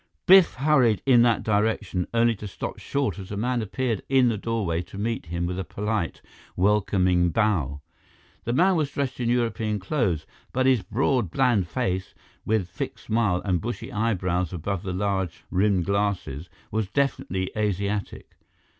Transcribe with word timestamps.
Biff 0.25 0.55
hurried 0.55 1.03
in 1.05 1.21
that 1.21 1.43
direction, 1.43 2.07
only 2.11 2.33
to 2.37 2.47
stop 2.47 2.79
short 2.79 3.19
as 3.19 3.29
a 3.31 3.37
man 3.37 3.61
appeared 3.61 4.01
in 4.09 4.29
the 4.29 4.37
doorway 4.39 4.81
to 4.81 4.97
meet 4.97 5.27
him 5.27 5.45
with 5.45 5.59
a 5.59 5.63
polite, 5.63 6.23
welcoming 6.55 7.29
bow. 7.29 7.81
The 8.43 8.53
man 8.53 8.75
was 8.77 8.89
dressed 8.89 9.19
in 9.19 9.29
European 9.29 9.77
clothes, 9.77 10.25
but 10.53 10.65
his 10.65 10.81
broad, 10.81 11.29
bland 11.29 11.67
face, 11.67 12.15
with 12.45 12.67
fixed 12.67 13.05
smile 13.05 13.43
and 13.45 13.61
bushy 13.61 13.91
eyebrows 13.93 14.51
above 14.51 14.81
his 14.85 14.95
large 14.95 15.43
rimmed 15.51 15.85
glasses, 15.85 16.49
was 16.71 16.87
definitely 16.89 17.51
Asiatic. 17.55 18.37